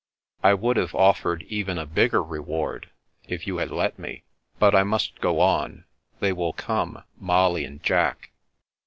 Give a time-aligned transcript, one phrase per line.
[0.41, 2.89] I would have offered even a bigger reward,
[3.27, 4.23] if you had let me.
[4.57, 5.85] But I must go on:—
[6.21, 8.31] they will come— Molly and Jack.